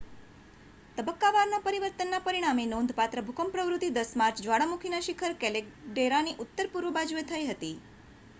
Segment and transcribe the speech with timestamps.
[0.97, 7.73] તબક્કાવાર પરિવર્તનના પરિણામે નોંધપાત્ર ભૂકંપ પ્રવૃત્તિ 10 માર્ચે જ્વાળામુખીના શિખર કેલ્ડેરાની ઉત્તર-પૂર્વ બાજુએ થઈ હતી